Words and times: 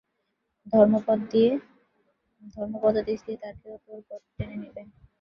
ধর্মোপদেশ 2.47 3.19
দিয়ে 3.25 3.39
তাকেও 3.43 3.75
তোর 3.85 3.99
পথে 4.07 4.29
টেনে 4.37 4.55
নিবি। 4.55 4.83